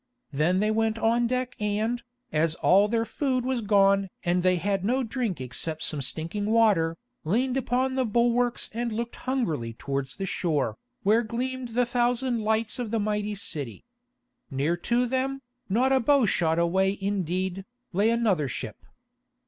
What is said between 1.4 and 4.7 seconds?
and, as all their food was gone and they